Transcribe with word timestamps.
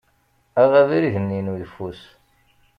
Aɣ 0.61 0.71
abrid-nni 0.81 1.39
n 1.45 1.51
uyeffus. 1.53 2.01